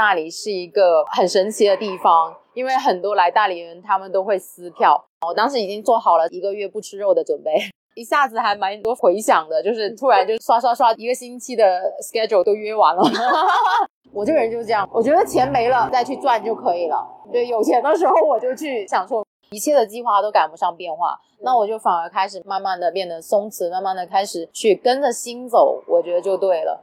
[0.00, 4.98] 大理是一个很神奇的地方，因为很多来大理人他们都会撕票。
[5.28, 7.52] 我当时已经做好了一个月不吃肉的准备，
[7.94, 13.02] 一下子还蛮多回响的，就是突然就刷刷刷，一个星期的 schedule 都约完了。
[14.10, 17.06] 我这个人就是这样，我觉得钱没了再去赚就可以了。
[17.30, 26.82] 对，有钱的时候我就去享受，一切的计划都赶不上变化，那我就反而开始慢慢的变得松弛，慢慢的开始去跟着心走，我觉得就对了。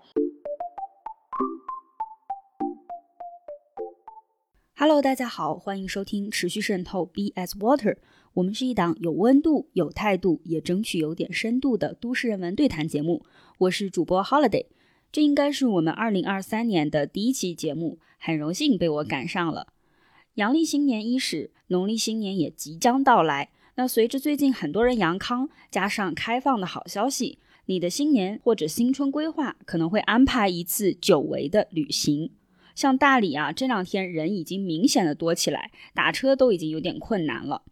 [4.79, 7.97] Hello，大家好，欢迎收听持续渗透 B S Water。
[8.35, 13.25] 我们是一档有温度、有态度，也争取有点深度的都市人文对谈节目。
[13.57, 14.67] 我是主播 Holiday，
[15.11, 19.65] 这应该是我们二零二三年的第一期节目，很荣幸被我赶上了。
[20.35, 23.49] 阳历新年伊始，农历新年也即将到来。
[23.77, 32.29] 那随着最近很多人阳康，加上开放的好消息，你的新年或者新春规划可能会安排一次久违的旅行。
[32.77, 37.63] 像大理啊，这两天人已经明显的多起来，打车都已经有点困难了。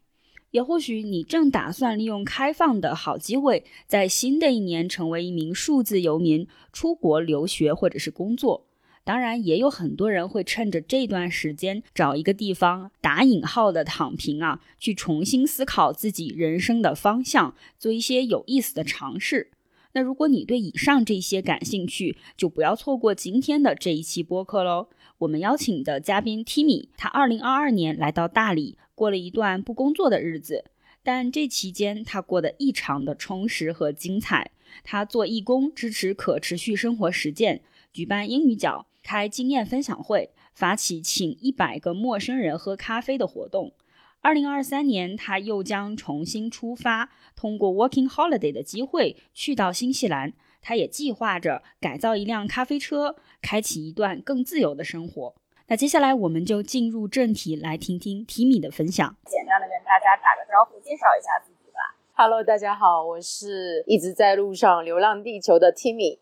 [0.49, 8.66] 也或许你正打算利用开放的好机会，在新的一年成为一名数字游民，出国留学或者是工作。
[9.03, 19.51] 当然，也有很多人会趁着这段时间找一个地方打引号的躺平啊，去重新思考自己人生的方向，做一些有意思的尝试。
[19.94, 24.89] 那如果你对以上这些感兴趣，就不要错过今天的这一期播客喽。
[25.19, 30.66] 我们邀请的嘉宾 Timmy，他二零二二年来到大理，过了一段不工作的日子，
[31.03, 34.52] 但这期间他过得异常的充实和精彩。
[34.83, 37.61] 他做义工，支持可持续生活实践，
[37.94, 43.72] 举办英语角，开经验分享会，发起请一百个陌生人喝咖啡的活动。
[44.19, 50.33] 二零二三年，他又将重新出发，通过 Working Holiday 的机会去到新西兰。
[50.67, 55.35] 他也计划着改造一辆咖啡车，开启一段更自由的生活。
[55.67, 59.16] 那接下来，我们就进入正题，来听听 Timmy 的分享。
[59.27, 61.95] 简单的跟大家打个招呼，介绍一下自己吧。
[62.16, 66.17] Hello，大家好，我是一直在路上流浪地球的 Timmy。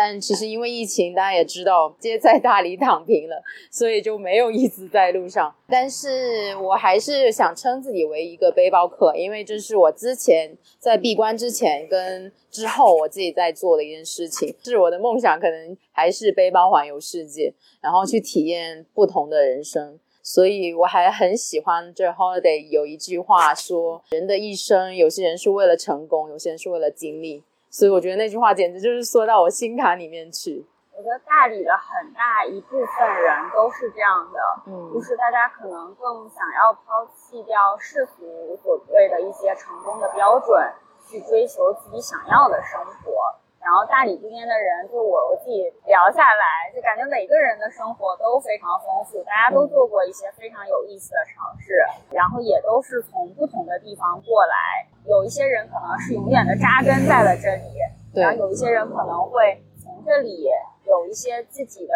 [0.00, 5.52] 但其实因为疫情，大家也知道，直接在大理躺平了，所以就没有一直在路上。
[5.66, 14.54] 但是我还是想称自己为一个背包客，因为这是我之前在闭关之前跟之后我自己在做的一件事情。
[14.62, 19.98] 是我的梦想，可能还是背包环游世界，然后去体验不同的人生。
[20.22, 27.42] 所以我还很喜欢这 holiday 有一句话说：人的一生，有些人是为了成功，有些人是为了经历。
[27.70, 30.66] 所以我觉得那句话简直就是说到我心坎里面去。
[30.96, 40.58] 我觉得大理的很大一部分人都是这样的，嗯，就是大家可能更想要抛弃掉世俗所谓的一些成功的标准，
[41.06, 43.30] 去追求自己想要的生活。
[43.62, 51.78] 然后大理这边的人，就我我自己聊下来，就感觉每个人的生活都非常丰富，大家都做过一些非常有意思的尝试，
[52.10, 54.87] 然后也都是从不同的地方过来。
[55.08, 60.46] 有一些人可能是永远的扎根在了这里，然后有一些人可能会从这里
[60.84, 61.94] 有一些自己的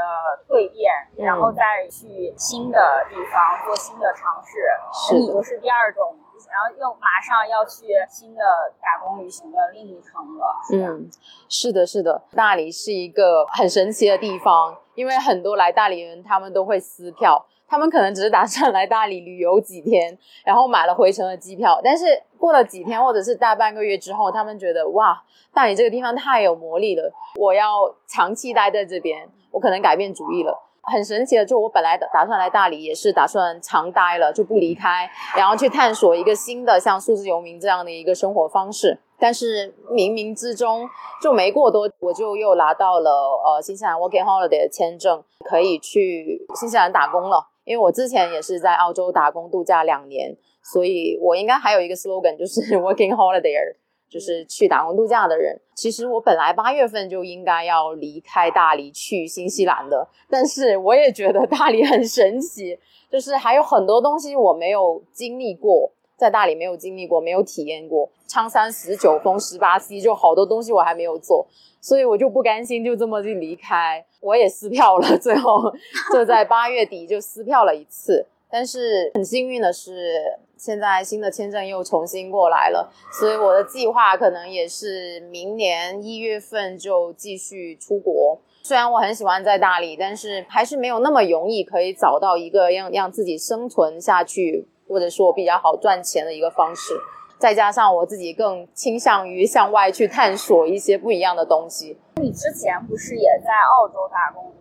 [0.49, 4.57] 蜕变，然后再去新的地方做新的尝试。
[4.93, 6.17] 是，你就是第二种。
[6.53, 8.43] 然后又马上要去新的
[8.79, 10.61] 打工旅行的另一程了。
[10.71, 11.09] 嗯，
[11.49, 22.05] 是的，是的，大理是一个很神奇的地方，因为很多来大理人他们都会撕票，他们可能只是打算来大理旅游几天，然后买了回程的机票，但是
[22.37, 25.23] 过了几天或者是大半个月之后，他们觉得哇，
[25.55, 30.69] 大理这个地方太有魔力了，我要长期待在这边，我可能改变主意了。
[30.83, 38.99] 很神奇的，就我本来打算来大理，也是打算长待了，就不离开，然后去探索一个新的像数字游民这样的一个生活方式。
[39.19, 40.89] 但是冥冥之中，
[41.23, 47.47] 就没过多，我就又拿到了呃新西兰 Working Holiday 的签证，可以去新西兰打工了。
[47.65, 53.77] 因为我之前也是在澳洲打工度假两年，所以我应该还有一个 slogan，就是 Working Holiday。
[54.13, 62.79] 就是去打工度假的人，其实我本来八月份就应该要离开大理去新西兰的，但是我也觉得大理很神奇，
[63.11, 68.11] 就是还有很多东西我没有经历过，在大理没有经历过，没有体验过。
[68.27, 71.47] 苍山十九峰十八溪，就好多东西我还没有做，
[71.81, 74.05] 所以我就不甘心就这么就离开。
[74.21, 75.73] 我也撕票了， 最后
[76.13, 80.39] 就在八月底就撕票了一次，但是很幸运的是。
[80.55, 88.39] 现在新的签证又重新过来了，所以我的计划可能也是明年一月份就继续出国。
[88.63, 96.95] 虽然我很喜欢在大理，但是还是没有那么容易可以找到一个让让自己生存下去，或者说比较好赚钱的一个方式。
[97.41, 101.99] 再加上我自己更倾向于向外去探索一些不一样的东西。
[102.21, 103.51] 你之前不是也在
[103.81, 104.53] 澳洲打工吗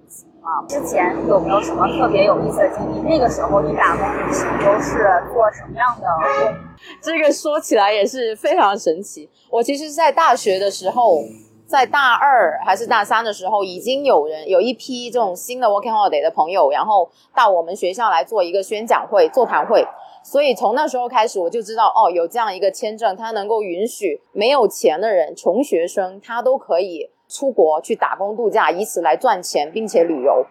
[0.42, 0.66] 啊？
[0.68, 3.00] 之前有没有什么特别有意思的经历？
[3.08, 4.98] 那个时候你打工旅行都是
[5.34, 6.08] 做什么样的
[6.44, 6.54] 工？
[7.02, 9.30] 这个说起来也是非常神奇。
[9.50, 11.20] 我其实，在大学的时候，
[11.68, 19.88] 在大二还是大三的时候，已经有人有一批这种新的 working holiday 的朋友，然后到我们学校来做一个宣讲会、座谈会。
[20.24, 30.46] 所以从那时候开始，我就知道哦，有这样一个签证，它能够允许没有钱的人、穷学生，他都可以出国去打工度假，以此来赚钱，并且旅游。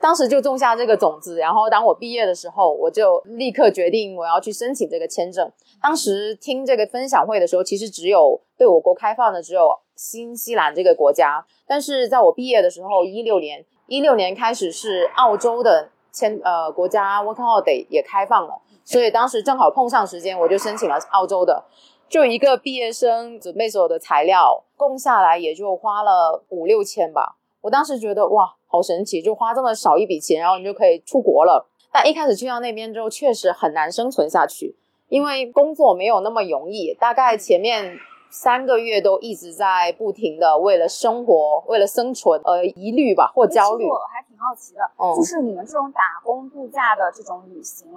[0.00, 5.48] 当时就种下这个种子，然后当我毕业的时候，我就立刻决定我要去申请这个签证。
[5.80, 18.60] 当时听这个分享会的时候，其实只有对我国开放的只有新西兰这个国家，但是在我毕业的时候，一六年，一六年开始是澳洲的签呃国家 Working Holiday 也开放了。
[18.84, 21.64] 所以当时正好碰上时间，我就申请了澳洲的，
[22.12, 27.36] 就一个毕业生准备所有的材料，供下来也就花了五六千吧。
[27.62, 31.66] 我当时觉得哇，好神奇，就花这么少一笔钱，然后你就可以出国了。
[31.90, 34.76] 但一开始去到那边之后，确实很难生存下去，
[35.08, 36.92] 因为工作没有那么容易。
[36.92, 37.98] 大概前面
[38.28, 43.86] 三个月都一直在不停的为了生活、为了生存而疑虑吧，或焦虑。
[43.86, 44.80] 我还挺好奇的，
[45.16, 47.88] 就是你们这种打工度假的这种旅行。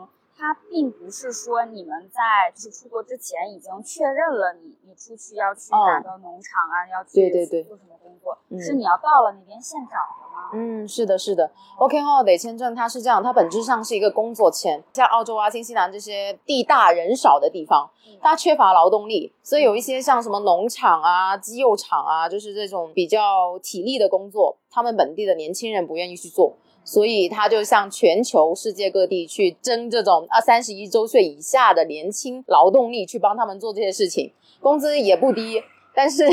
[0.45, 7.31] 它并不是说你们在就是出国之前已经确认了你你出去要去哪个农场啊，要去
[7.63, 10.51] 做什么工作，是你要到了那边现找的吗？
[10.53, 11.49] 嗯，是的，是的。
[11.79, 14.83] OK Holiday 签证它是这样，它本质上是一个工作签。
[14.93, 17.89] 像澳洲啊、新西兰这些地大人少的地方，
[18.21, 26.55] 它缺乏劳动力，所以有一些像什么农场啊、鸡肉厂啊，就是这种比较体力的工作，他们本地的年轻人不愿意去做。
[26.85, 35.61] 所以他就向全球世界各地去争这种二三十一周岁以下的年轻劳动力，去帮他们做这些事情，工资也不低。
[35.95, 36.23] 但是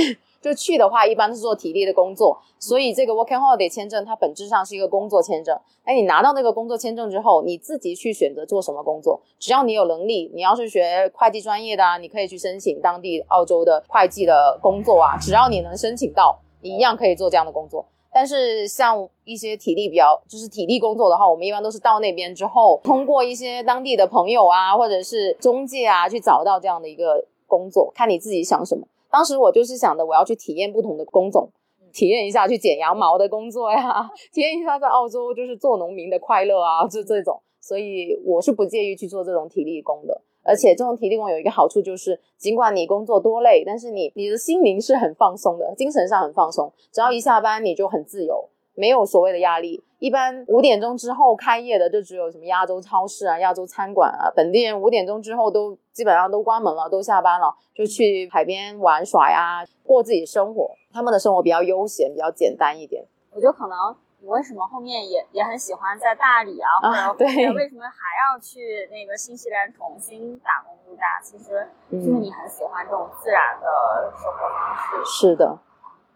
[0.40, 2.38] 就去的话，一般是做体力的工作。
[2.58, 5.58] 所以这个 Working Holiday 签证，它本质上是一个工作签证。
[5.84, 17.86] 哎，你拿到那个工作签证之后，你自己去选择做什么工作，只要你有能力，你要是学会计专业的啊，你可以去申请当地澳洲的会计的工作啊，只要你能申请到，你一样可以做这样的工作。
[18.14, 28.86] 但是像一些体力比较，就是体力工作的话，我们一般都是到那边之后，通过一些当地的朋友啊，或者是中介啊，去找到这样的一个工作，看你自己想什么。
[29.10, 31.48] 当时我就是想的，我要去体验不同的工种，
[31.92, 37.40] 体验一下去剪羊毛的工作呀， 体验一下在澳洲就是做农民的快乐啊，就这种。
[37.60, 40.20] 所以我是不介意去做这种体力工的。
[40.42, 46.72] 而且这种体力工有一个好处，就是尽管你工作多累，但是你你的心灵是很放松的，精神上很放松。
[46.90, 49.82] 只要一下班，你就很自由，没有所谓的压力。
[49.98, 54.32] 一般五点钟之后开业的，就只有什么亚洲超市啊、亚洲餐馆啊。
[54.34, 60.70] 本地人五点钟之后都基本上都关门了，都下班了，就去海边玩耍呀，过自己生活。
[60.92, 63.04] 他们的生活比较悠闲，比较简单一点。
[63.32, 63.76] 我觉得可能。
[64.22, 66.68] 你为什么后面也也很喜欢在大理啊？
[66.80, 71.20] 或者对，为什么还要去那个新西兰重新打工度假？
[71.20, 75.04] 其实就是你很喜欢这种自然的生活方式。
[75.04, 75.58] 是的，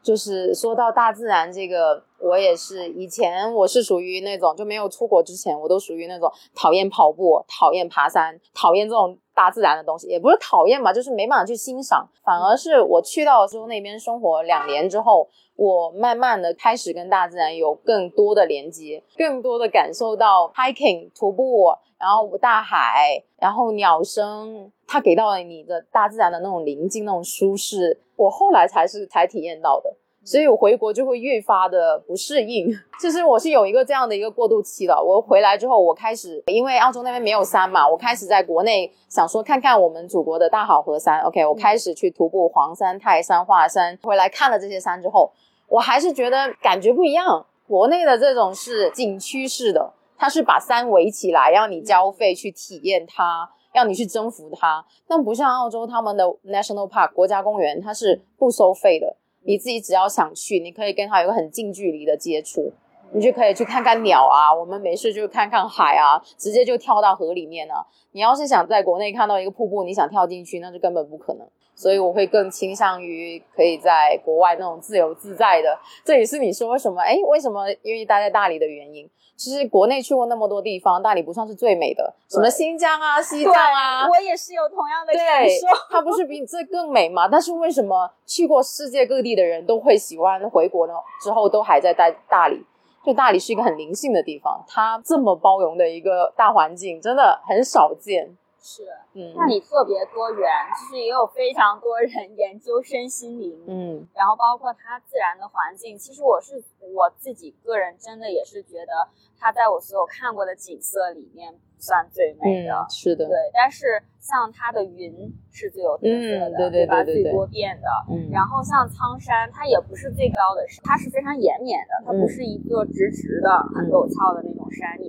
[0.06, 12.08] 就是说到大自然这个，我也是以前我是属于那种就没有出国之前，我都属于那种讨厌跑步、讨厌爬山、讨厌这种大自然的东西，也不是讨厌吧，就是没办法去欣赏。
[12.22, 15.28] 反而是我去到之后那边生活两年之后。
[15.58, 29.96] 我慢慢的开始跟大自然有更多的连接，更多的感受到 hiking 徒步，然后大海，然后鸟声，它给到了你的大自然的那种宁静、那种舒适，我后来才是才体验到的。
[30.26, 32.66] 所以我回国就会越发的不适应，
[33.00, 34.92] 其实我是有一个这样的一个过渡期的。
[35.00, 41.20] 我回来之后，我开始因为澳洲那边没有山嘛，我开始在国内想说看看我们祖国的大好河山。
[41.20, 45.30] OK，我开始去徒步黄山、泰山、华山，回来看了这些山之后。
[45.68, 47.46] 我还是觉得感觉不一样。
[47.68, 54.84] 国内的这种是景区式的，它是把山围起来，让你交费去体验它，让你去征服它。
[55.08, 59.16] 但不像澳洲他们的 national park 国家公园，它是不收费的。
[59.46, 62.72] 你自己只要想去，你可以跟他有个很近距离的接触，
[63.12, 64.52] 你就可以去看看鸟啊。
[64.52, 67.86] 我们没事就看看海啊，直接就跳到河里面了。
[68.12, 71.46] 你要是想在国内看到一个瀑布，你想跳进去，那就根本不可能。
[71.74, 77.02] 所以我会更倾向于可以在国外那种自由自在的，这也是你说为什么？
[77.02, 79.06] 哎，为什么愿意待在大理的原因？
[79.36, 85.66] 其实国内去过那么多地方，大理不算是最美的，什么新疆啊、西藏啊，我也是有同样的感受。
[85.90, 87.28] 它不是比这更美吗？
[87.28, 90.94] 但是为什么去过世界各地的人都会喜欢回国呢？
[91.22, 92.64] 之后都还在待大理？
[93.06, 98.36] 就大理是一个很灵性的地方，它这么包容的一个大环境，真的很少见。
[98.66, 98.82] 是，
[99.14, 109.06] 嗯，那里特别多元，就是也有非常多人 研究身心灵，嗯，然后包括它自然的环境，其实我是我自己个人真的也是觉得
[109.38, 113.36] 它在我所有看过的景色里面算最美的，是的，对。
[113.54, 115.14] 但是像它的云
[115.52, 117.04] 是最有特色的，对对吧？
[117.04, 118.28] 最多变的，嗯。
[118.32, 125.06] 然后像苍山，它也不是最高的山，它是非常延绵的，它不是一个直直的很陡峭的那种山你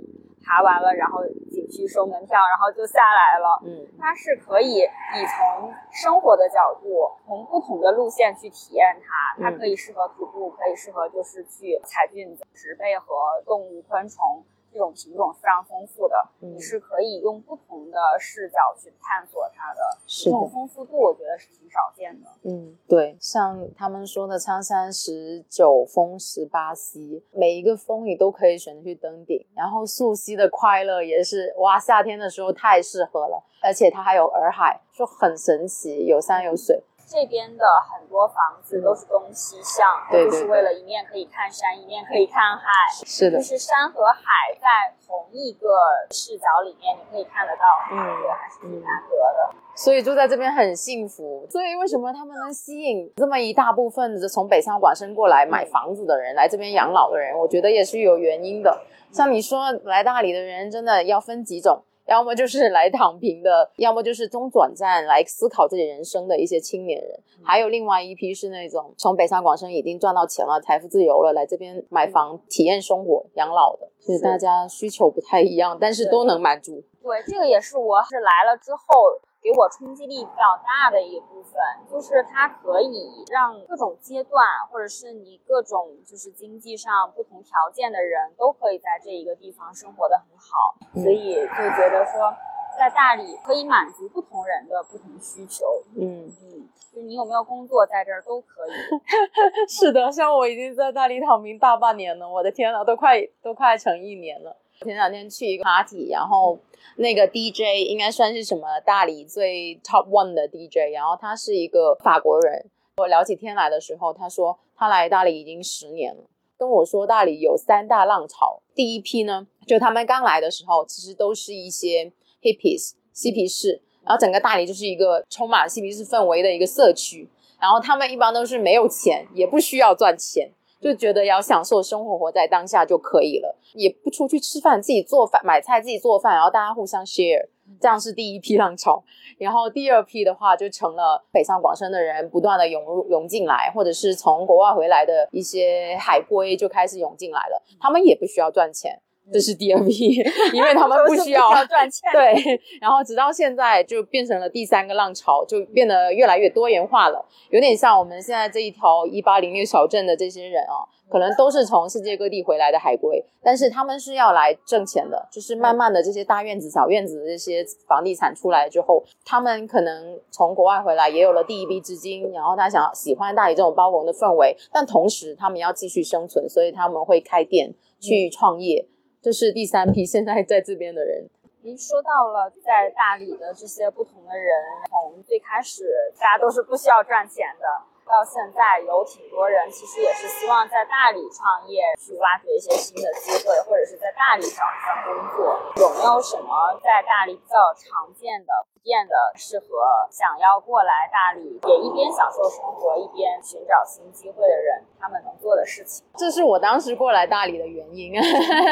[0.48, 1.20] 爬完了，然后
[1.52, 3.60] 景区收门票，然后就下来了。
[3.66, 9.36] 嗯，它是可以你从生活的角度，从不同的路线去体验它。
[9.42, 13.04] 它可以适合徒步，可以适合就是去采菌子、植被和
[13.44, 14.42] 动物、昆虫。
[14.78, 19.80] 这种品种非常丰富的，你是可以用不同的视角去探索它的。
[20.06, 22.30] 这种丰富度，我觉得是挺少见的。
[22.44, 29.44] 嗯，对，像他们说的苍山十九峰十八溪，每一个峰你都可以选择去登顶。
[29.56, 36.80] 然后溯溪的快乐也是，哇，夏天的时候太适合了，而且它还有洱海，就很神奇，有山有水。
[37.08, 42.68] 这边的很多房子都是东西向，就是为了一面可以看山，一面可以看海。
[43.06, 45.66] 是的，就是山和海在同一个
[46.10, 47.96] 视角里面，你可以看得到，嗯，
[48.36, 49.56] 还是挺难得的。
[49.74, 51.46] 所以住在这边很幸福。
[51.48, 57.34] 所以为什么他们能吸引这么一大部分的从北上广深过来买房子的人，来这边养老的人？
[57.38, 58.82] 我觉得也是有原因的。
[59.10, 61.82] 像你说来大理的人，真的要分几种。
[62.08, 73.88] 要么就是来躺平的，要么就是中转站来思考自己人生的一些青年人，还有另外一批是那种从北上广深已经赚到钱了，财富自由了，来这边买房体验生活、养老的。
[74.00, 76.82] 就是大家需求不太一样，但是都能满足。
[77.02, 79.20] 对，这个也是我是来了之后。
[79.42, 81.54] 给我冲击力比较大的一部分，
[81.90, 92.34] 就是它可以让各种阶段，或者是你各种就是经济上不同条件的人都可以在这一个地方生活的很好，所以就觉得说，
[92.78, 95.64] 在大理可以满足不同人的不同需求。
[95.96, 98.70] 嗯嗯，就你有没有工作在这儿都可以。
[99.68, 104.56] 是的，像我已经在大理躺平大半年了，我的天呐，都快都快成一年了。
[104.84, 106.56] 前两天去一个 party，然后
[106.96, 112.64] 那个 DJ 应该算是什么大理最 top one 的 DJ，然后他是一个法国人。
[112.98, 116.22] 我聊起天来的时候，他说他来大理已经十年了，
[116.56, 118.62] 跟我说大理有三大浪潮。
[118.74, 127.28] 第一批呢，就他们刚来的时候，其实都是一些 hippies 嬉皮士，然后整个大理就是一个充满嬉皮士氛围的一个社区，
[127.60, 130.52] 然后他们一般都是没有钱，也不需要赚钱。
[130.80, 137.48] 就觉得要享受生活，活在当下就可以了，也不出去吃饭，自己做饭、买菜，自己做饭，然后大家互相 share，
[137.80, 139.02] 这样是第一批浪潮。
[139.38, 149.00] 然后第二批的话，就成了北上广深的人不断的涌入涌进来，或者是从国外回来的一些海归就开始涌进来了，他们也不需要赚钱。
[149.32, 150.14] 这是第二批，
[150.52, 152.10] 因为他们不需要赚钱。
[152.12, 157.24] 对，然后直到现在就变成了第三个浪潮，就变得越来越多元化了。
[157.50, 160.80] 有点像我们现在这一条一八零六小镇的这些人啊，
[161.10, 165.28] 可能都是从世界各地回来的海归，但是他们是要来挣钱的。
[165.30, 178.86] 就是慢慢的这些大院子、小院子的这些房地产出来之后，他们可能从国外回来也有了第一笔资金，然后他想喜欢大理这种包容的氛围，但同时他们要继续生存，所以他们会开店去创业。
[179.20, 181.26] 这是第三批现在在这边的人。
[181.62, 184.54] 您说到了在大理的这些不同的人，
[184.88, 187.66] 从最开始大家都是不需要赚钱的，
[188.06, 195.58] 到现在有挺多人其实也是希望在大理创业，去挖掘一些新的机会，或者是在大理找一份工作。
[195.82, 198.54] 有没有什么在大理比较常见的？
[198.88, 199.66] 变得适合
[200.10, 206.02] 想要过来大理，也一边享受生活，一边寻找新机会的人，他们能做的事情。
[206.16, 208.14] 这是我当时过来大理的原因。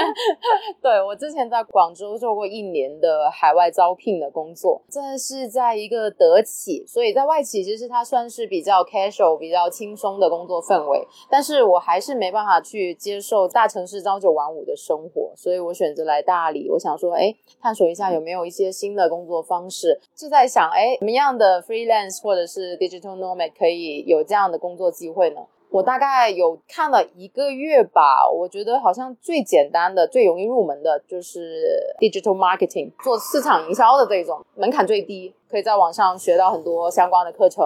[0.80, 11.06] 对我之前在广州做过一年的海外招聘的工作，这是在一个德企，所以在外企其实它算是比较 casual、比较轻松的工作氛围。
[11.28, 16.70] 但是我还是没办法去接受大城市朝九晚五的生活，所以我选择来大理。
[16.70, 20.00] 我想说，哎，探索一下有没有一些新的工作方式。
[20.14, 25.40] 就在想，哎，什么样的 freelance 或者是 digital nomad 可以有这样的工作机会呢？
[25.68, 31.62] 我大概有看了一个月吧，我觉得好像最简单的、最容易入门的就是
[31.98, 37.64] digital marketing，做市场营销的这种，门槛最低，可以在网上学到很多相关的课程。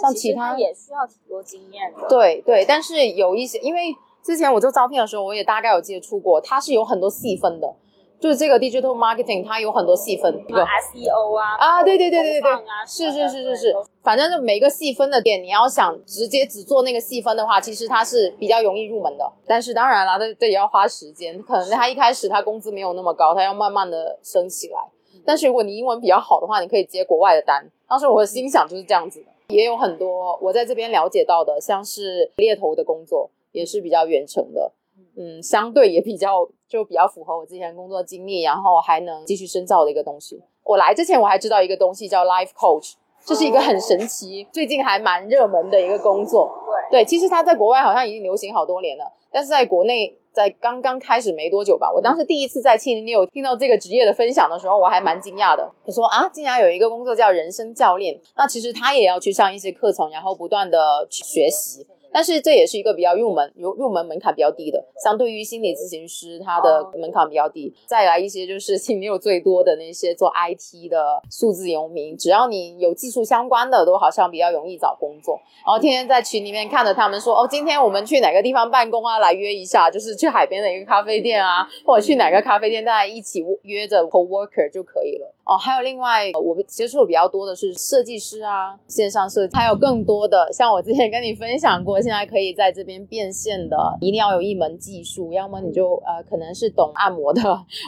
[0.00, 2.08] 像其他也需要挺多经验的。
[2.08, 7.74] 对对，但是有一些，因为之前我做招聘的时候，我也大概有接触过，它是有很多细分的。
[8.20, 12.52] 就是这个 digital marketing，它有很多细分，什么 SEO 啊，啊，对对对对对对，
[12.86, 19.32] 是是是是是，反正就每个细分的点，你要想直接只做那个细分的话，其实它是比较容易入门的。
[19.46, 24.78] 但是当然了，这这也要花时间，可能他一开始他工资没有那么高，他要慢慢的升起来。
[25.24, 27.66] 但是如果你英文比较好的话，你可以接国外的单。
[27.88, 29.26] 当时我的心想就是这样子的。
[29.48, 34.70] 也有很多我在这边了解到的，像是猎头的工作，也是比较远程的，
[35.16, 40.42] 嗯，相对也比较就比较符合我之前工作经历，然后还能继续深造的一个东西。
[40.64, 42.94] 我来之前我还知道一个东西叫 Life Coach。
[43.22, 46.50] 这是一个很神奇，最近还蛮热门的一个工作。
[46.90, 51.92] 对对，其实它在国外好像已经流行好多年了，但是在国内在刚刚开始没多久吧。
[51.94, 55.70] 我当时第一次在七零六听到这个职业的分享的时候，我还蛮惊讶的。
[55.84, 61.86] 他说啊，竟然有一个工作叫人生教练，那其实他也要去上一些课程，然后不断的去学习。
[62.12, 67.72] 但是这也是一个比较入门入入门门槛比较低的，相对于心理咨询师，他的门槛比较低。
[67.86, 75.40] 再来一些就是心里有最多的那些做 IT 的数字游民，只要你有技术相关的，都好像比较容易找工作。
[75.66, 79.18] 然后天天在群里面看着他们说，哦，今天我们去哪个地方办公啊？
[79.18, 85.34] 来约一下，就是去海边的一个咖啡店啊，或者去哪个咖啡店，大家一起约着 co worker 就可以了。
[85.50, 97.42] 哦，还有另外我们接触的比较多的是设计师啊，线上设计，还有更多的像我之前跟你分享过，现在可以在这边变现的，一定要有一门技术，要么你就呃可能是懂按摩的，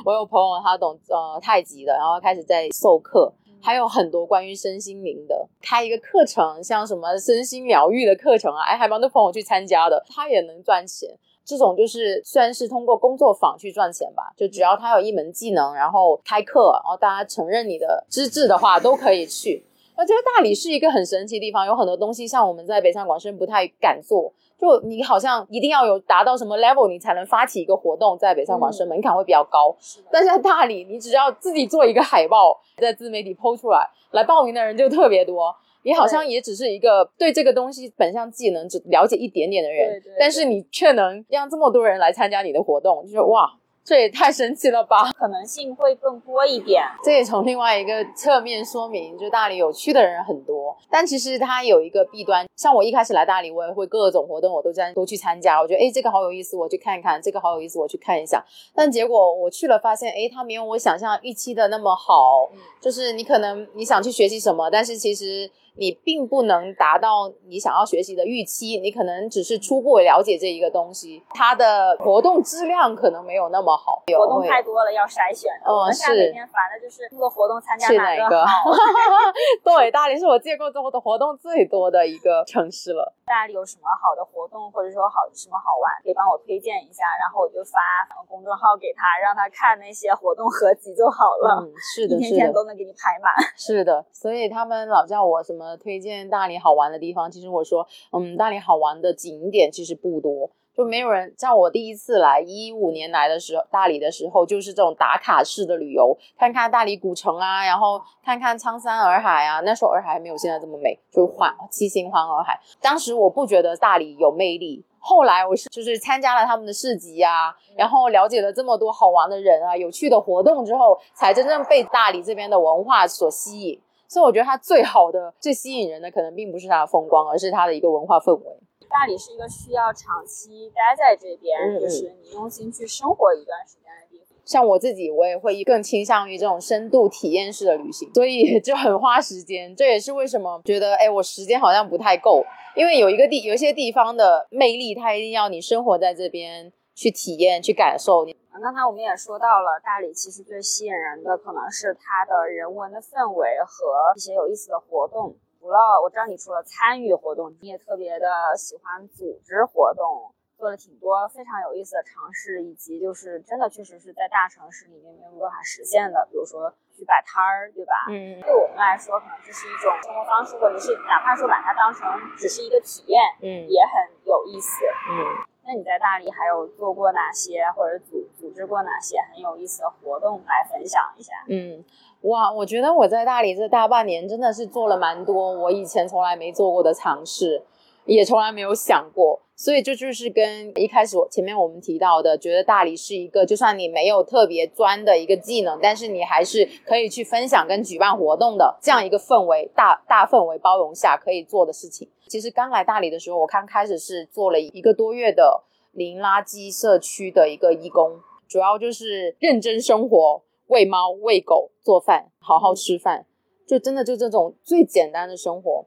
[0.04, 11.09] 我有朋友他懂呃太极的，然后开始在授课，还有很多关于身心灵的，开一个课程，像什么身心疗愈的课程啊，哎，还蛮多朋友去参加的，他也能赚钱。
[11.44, 19.64] 这种就是算是通过工作坊去赚钱吧，就只要他有一门技能，然后开课，然后大家承认你的资质的话，都可以去。
[19.94, 29.76] 我觉得大理是一个很神奇的地方，有很多东西像我们在北上广深不太敢做，就你好像一定要有达到什么 level，你才能发起一个活动，在北上广深门槛会比较高。
[30.11, 35.54] 但是在大理，你只要自己做一个海报，在自媒体 PO 出来，来报名的人就特别多。
[35.82, 43.52] 你好像也只是一个对这个东西本项技能只了解一点点的人，但是你却能让这么多人来参加你的活动，就是哇，
[43.84, 45.10] 这也太神奇了吧！
[45.18, 46.84] 可能性会更多一点。
[47.02, 52.46] 这也从另外一个侧面说明，就大理有趣的人很多，但其实它有一个弊端。
[52.56, 58.44] 像我一开始来大理，我也会各种活动我都在都去参加，我觉得哎这个好有意思，我去看一看；这个好有意思，我去看一下。
[58.72, 62.48] 但结果我去了，发现哎它没有我想象预期的那么好，
[62.80, 65.50] 就是你可能你想去学习什么，但是其实。
[65.74, 75.50] 你并不能达到你想要学习的预期，你可能只是初步了解这一个东西，它的活动质量可能没有那么好，活动太多了要筛选。
[75.64, 76.12] 嗯，是。
[76.12, 78.70] 每天烦的就是这个活动参加哪个好。
[79.64, 83.14] 对，大理是我见过最多的活动最多的一个城市了。
[83.24, 87.80] 大理有什么好的活动，或者说好什么好玩，可以帮我推荐一下，然后我就发
[88.28, 91.64] 公众号给他，让他看那些活动合集就好了。
[91.64, 93.32] 嗯，是的，一天天都能给你排满。
[93.56, 95.62] 是的，所以他们老叫我什么。
[95.62, 112.59] 呃，推荐大理好玩的地方，其实我说，嗯，大理好玩的景点其实不多，就没有人像我第一次来一五年来的时候，大理的时候就是这种打卡式的旅游，看看大理古城啊，然后看看苍山洱海啊，那时候洱海还没有现在这么美，就环七星环洱海。
[112.81, 123.81] 当时我不觉得大理有魅力，后来我是就是参加了他们的市集啊，然后了解了这么多好玩的人啊，有趣的活动之后，才真正被大理这边的文化所吸引。
[124.12, 128.44] 所以我觉得它最好的、最吸引人的，可能并不是它的风光，而是它的一个文化氛围。
[128.90, 134.37] 大理是一个需要长期待在这边，就是你用心去生活一段时间的地方。
[134.44, 139.75] 像我自己，我也会更倾向于这种深度体验式的旅行，所以就很花时间。
[139.75, 142.44] 这也是为什么觉得，哎，我时间好像不太够，
[142.77, 148.24] 因为有一个地，有一些地方的魅力，它一定要你生活在这边去体验、去感受。
[148.24, 148.37] 你。
[148.61, 155.35] 刚才我们也说到了，大理其实最吸引人的可能是它的人文的氛围和一些有意思的活动。
[155.59, 167.94] 除了我知道你除了参与活动，你也特别的喜欢组织活动，做了挺多非常有意思的尝试，以及就是真的确实是在大城市里面没有办法实现的，比如说去摆摊儿，对吧？
[168.11, 168.38] 嗯。
[168.42, 175.50] 对我们来说，可能这是一种生活方式，或者是哪怕说把它当成只是一个体验，嗯，也很有意思，嗯。
[175.64, 181.33] 那你在大理还有做过哪些，或者组组织过哪些很有意思的活动来分享一下？
[181.48, 181.85] 嗯，
[182.22, 187.62] 哇，我觉得我在大理这大半年真的是做了蛮多我以前从来没做过的尝试，
[188.04, 189.40] 也从来没有想过。
[189.54, 202.08] 所以这就是跟一开始我前面我们提到的，觉得大理是一个就算你没有特别专的一个技能，但是你还是可以去分享跟举办活动的这样一个氛围，大大氛围包容下可以做的事情。
[202.26, 205.62] 其实刚来大理的时候，我刚开始是做了一个多月的
[205.92, 213.26] 零垃圾社区的一个义工，主要就是认真生活，喂猫喂狗做饭，好好吃饭，
[213.68, 215.86] 就真的就这种最简单的生活。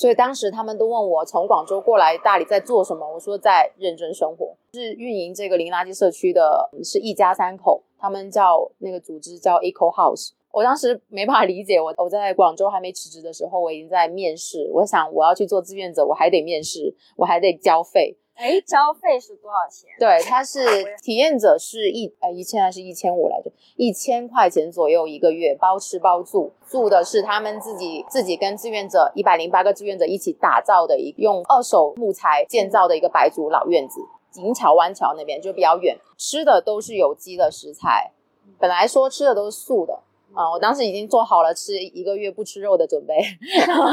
[0.00, 4.56] 所以当时他们都问我从广州过来大理在做什么，我说在认真生活。
[4.72, 14.70] 是运营这个零垃圾社区的，是一家三口，他们叫那个组织叫 Eco House，我当时没办法理解，我我在广州还没辞职的时候，我已经在面试。
[14.72, 18.16] 我想我要去做志愿者，我还得面试，我还得交费。
[18.40, 19.90] 哎，交费是多少钱？
[19.98, 20.60] 对，他是
[21.02, 23.52] 体验者是一呃一千还是一千五来着？
[23.76, 34.00] 一千块钱左右一个月，包吃包住，住的是他们自己自己跟志愿者一百零八个志愿者一起打造的一用二手木材建造的一个白族老院子，
[34.36, 38.12] 银桥湾桥那边就比较远，吃的都是有机的食材，
[38.58, 40.00] 本来说吃的都是素的。
[40.34, 43.16] 啊，我当时已经做好了吃一个月不吃肉的准备，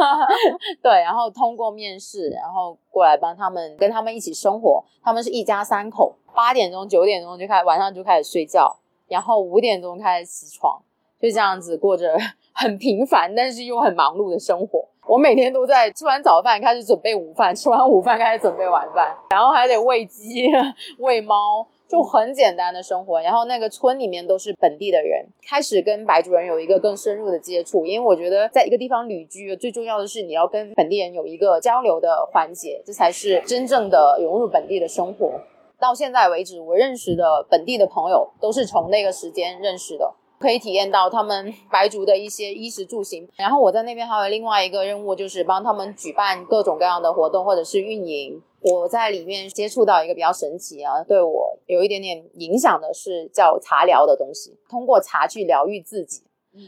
[0.84, 4.84] 对，然后通过面试，然后过来帮他们跟他们一起生活。
[5.04, 10.80] 他们是一家三口，八点钟九点钟就开晚上就开始睡觉，然后五点钟开始起床，
[11.19, 12.15] 就这样子过着
[12.54, 14.88] 很平凡但是又很忙碌的生活。
[15.08, 20.47] 我每天都在吃完早饭开始准备午饭，吃完午饭开始准备晚饭，然后还得喂鸡
[21.00, 21.65] 喂猫。
[21.88, 35.32] 就很简单的生活，然后那个村里面都是本地的人，开始跟白族人有一个更深入的接触，因为我觉得在一个地方旅居，最重要的是你要跟本地人有一个交流的环节，这才是真正的融入本地的生活。
[35.80, 43.28] 到现在为止，我认识的本地的朋友都是从那个时间认识的，可以体验到他们白族的一些衣食住行。
[43.36, 48.41] 然后我在那边还有另外一个任务，就是帮他们举办各种各样的活动或者是运营。
[48.62, 56.23] 我在里面接触到一个比较神奇啊，对我有一点点影响的是叫茶疗的东西，通过茶去疗愈自己。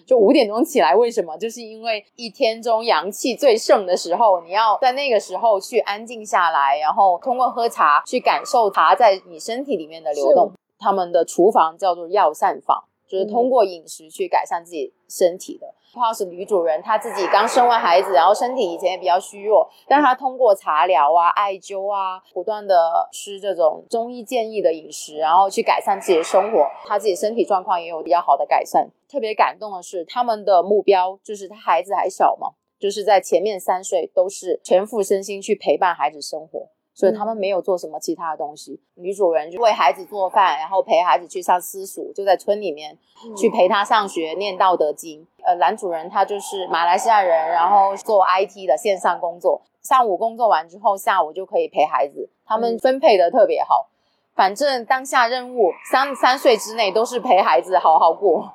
[0.06, 1.36] 就五点钟起来，为什么？
[1.36, 10.52] 就是因为一天中阳气最盛的时候，你要在那个时候去安静下来，然后通过喝茶去感受茶在你身体里面的流动。
[10.78, 15.74] 他们的厨房叫做药膳房，就是通过饮食去改善自己身体的。
[15.92, 28.88] House 女主人她自己刚生完孩子，然后身体以前也比较虚弱，但她通过茶疗啊、艾灸啊，不断的吃这种中医建议的饮食，然后去改善自己的生活，她自己身体状况也有比较好的改善。
[29.10, 36.70] 特别感动的是，他们的目标就是他孩子还小嘛，就是在前面三岁都是全副身心去陪伴孩子生活。
[36.94, 42.98] 所以他们没有做什么其他的东西，女主人就为孩子做饭，然后陪孩子去上私塾，就在村里面
[43.38, 45.26] 去陪他上学念道德经。
[45.44, 53.88] 呃，男主人他就是马来西亚人，然后做 IT 的线上工作，上午工作完之后，下午就可以陪孩子，他们分配的特别好。
[54.36, 58.52] 反正当下任务三三岁之内都是陪孩子好好过。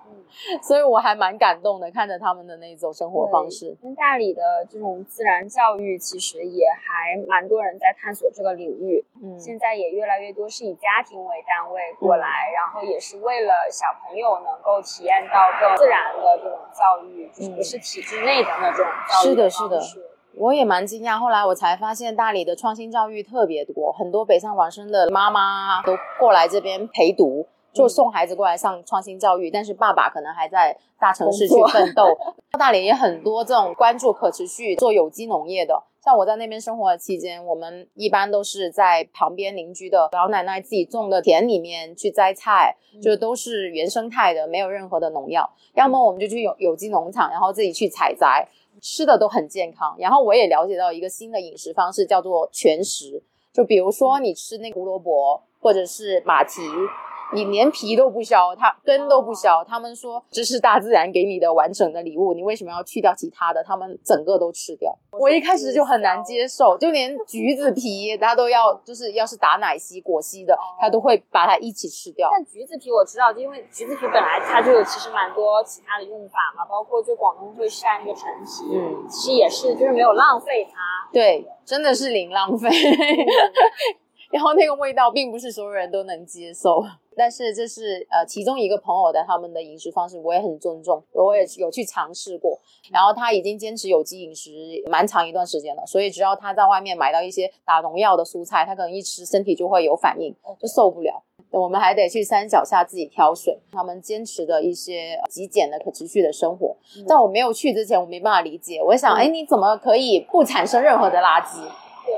[0.62, 3.76] 所以我还蛮感动的，看着他们的那种生活方式。
[3.82, 9.04] 跟大理的这种自然教育，其实也还蛮多人在探索这个领域。
[9.22, 19.80] 嗯，现在也越来越多是以家庭为单位过来，然后也是为了小朋友能够体验到更自然的这种教育，不是体制内的那种教育是的，是的。
[20.36, 27.46] 我也蛮惊讶，后来我才发现大理的创新教育特别多，很多北上广深的妈妈都过来这边陪读。
[27.74, 32.06] 就送孩子过来上创新教育，但是爸爸可能还在大城市去奋斗。
[32.56, 45.50] 大连也很多这种关注可持续做有机农业的，像我在那边生活的期间，我们一般都是在旁边邻居的老奶奶自己种的田里面去摘菜，就都是原生态的，没有任何的农药。
[45.74, 48.46] 要么我们就去有有机农场，然后自己去采摘，
[48.80, 49.96] 吃的都很健康。
[49.98, 53.20] 然后我也了解到一个新的饮食方式，叫做全食。
[53.52, 56.62] 就比如说你吃那个胡萝卜或者是马蹄。
[57.34, 59.64] 你连皮都不削，它根都不削。
[59.64, 63.62] 他们说这是大自然给你的完整的礼物，你为什么要去掉其他的？
[63.64, 64.96] 他们整个都吃掉。
[65.10, 72.28] 我一开始就很难接受，就连橘子皮，他都要，就是要是打奶昔、果昔的，他都会把它一起吃掉。
[72.32, 81.08] 但橘子皮我知道，因为橘子皮本来它就有其实蛮多其他的用法嘛，包括就广东会晒那个陈皮，嗯，其实也是就是没有浪费它。
[81.12, 82.68] 对，真的是零浪费。
[84.34, 86.84] 然后那个味道并不是所有人都能接受。
[87.16, 92.58] 但是这是呃其中一个朋友的他们的饮食方式，我也很尊重，我也有去尝试过。
[92.90, 94.50] 然后他已经坚持有机饮食
[94.90, 101.22] 蛮长一段时间了，所以只要他在外面买到一些打农药的蔬菜，他可能一吃身体就会有反应，就受不了。
[101.52, 103.56] 我们还得去山脚下自己挑水。
[103.70, 108.82] 他们坚持的一些极简的可持续的生活，在我没有去之前，我没办法理解。
[108.82, 111.62] 我想，哎，你怎么可以不产生任何的垃圾？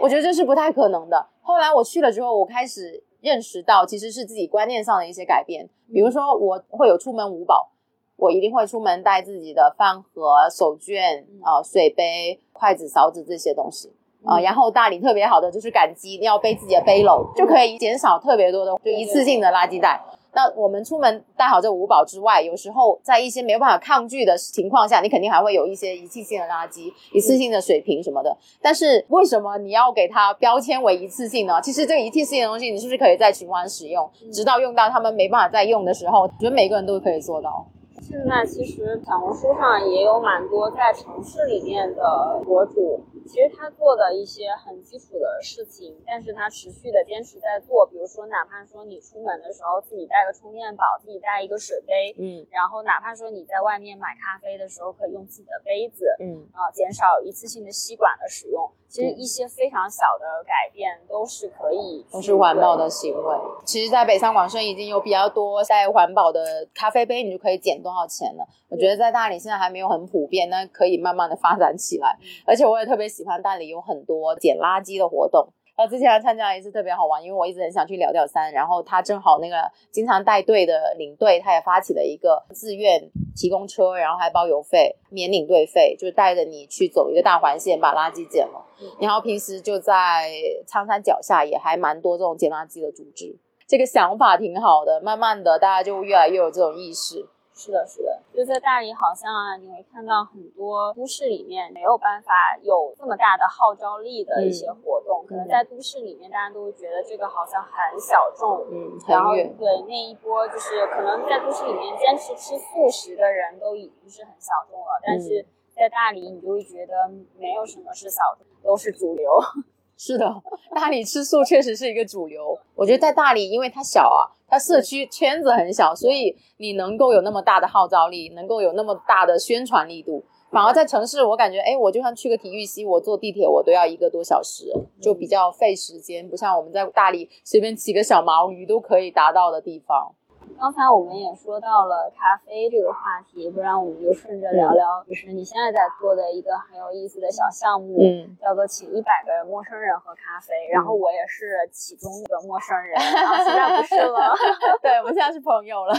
[0.00, 1.26] 我觉得这是不太可能的。
[1.40, 3.02] 后来我去了之后，我开始。
[3.22, 7.72] 认识到其实是自己观念上的一些改变，比如说我会有出门五宝，
[8.14, 13.92] 我一定会出门带自己的饭盒、手绢啊、水杯、筷子、勺子这些东西
[14.24, 14.38] 啊。
[14.38, 20.00] 然后大理特别好的就是感激，你要背自己的背篓，就可以减少特别多的就一次性的垃圾袋。
[20.36, 28.36] 那我们出门带好这五宝之外，有时候在一些没有办法抗拒的情况下，你肯定还会有一些一次性的垃圾、一次性的水瓶什么的。
[28.60, 31.58] 但是为什么你要给它标签为一次性呢？
[31.62, 36.20] 其实这个一次性的东西，你是不是可以再循环使用，直到用到他们没办法再用的时候？
[36.20, 37.66] 我觉得每个人都可以做到。
[38.08, 47.84] 现在其实小红书上也有蛮多在城市里面的博主，其实他做的一些很基础的事情，但是他持续的坚持在做。
[47.84, 58.70] 比如说，哪怕说你出门的时候自己带个充电宝，自己带一个水杯，嗯，然后哪怕说你在外面买咖啡的时候可以用自己的杯子，嗯，啊，减少一次性的吸管的使用。
[58.96, 63.36] 其实一些非常小的改变都是可以，都是环保的行为。
[63.62, 68.46] 其实，在北上广深已经有比较多在环保的咖啡杯，你就可以减多少钱了。
[68.70, 72.16] 我觉得在大理现在还没有很普遍，但可以慢慢的发展起来。
[72.46, 75.46] 而且我也特别喜欢大理有很多捡垃圾的活动。
[75.76, 79.56] 呃，之前还参加一次特别好玩，因为我一直很想去聊聊山，然后他正好那个
[79.90, 82.98] 经常带队的领队，他也发起了一个自愿
[83.36, 88.64] 提供车，然后还包邮费、免领队费，就是带着你去走一个大环线，把垃圾捡了。
[88.98, 90.30] 然后平时就在
[90.66, 93.36] 苍山脚下也还蛮多这种捡垃圾的组织，
[93.68, 97.28] 这个想法挺好的，慢慢的大家就越来越有这种意识。
[97.58, 109.52] 是的，是的，就在大理，好像啊，你会看到很多都市里面没有办法有这么大的号召力的一些活动，可能在都市里面，大家都会觉得这个好像很小众，嗯，然后远。
[109.58, 116.94] 对那一波，就是可能在都市里面坚持吃素食的人都已经是很小众了，但是在大理，你就会觉得
[117.36, 119.30] 没有什么是小众，都是主流。
[119.98, 120.30] 是的，
[120.74, 122.54] 大理吃素确实是一个主流。
[122.74, 130.22] 我觉得在大理，因为它小啊，它社区圈子很小，所以你能够有那么大的号召力，能够有那么大的宣传力度。
[130.50, 140.14] 反而在城市，我感觉，哎，我就算去个体育西，我坐地铁我都要一个多小时，就比较费时间，不像我们在大理随便骑个小毛驴都可以达到的地方。
[140.58, 154.34] 刚才我们也说到了咖啡这个话题，不然我们就顺着聊聊，就是你现在在做的一个很有意思的小项目，嗯，叫做请一百个陌生人喝咖啡，然后我也是其中一个陌生人， 然后现在不是了，
[154.82, 155.94] 对，我们现在是朋友了。